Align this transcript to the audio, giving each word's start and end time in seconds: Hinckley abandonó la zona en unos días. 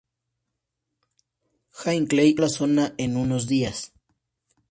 Hinckley 1.85 2.29
abandonó 2.35 2.41
la 2.41 2.49
zona 2.49 2.93
en 2.97 3.17
unos 3.17 3.45
días. 3.45 3.93